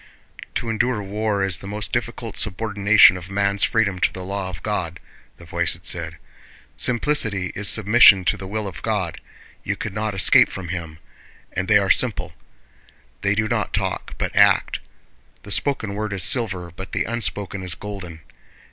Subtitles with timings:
[0.55, 4.63] "To endure war is the most difficult subordination of man's freedom to the law of
[4.63, 4.99] God,"
[5.37, 6.17] the voice had said.
[6.75, 9.21] "Simplicity is submission to the will of God;
[9.63, 10.97] you cannot escape from Him.
[11.53, 12.33] And they are simple.
[13.21, 14.79] They do not talk, but act.
[15.43, 18.21] The spoken word is silver but the unspoken is golden.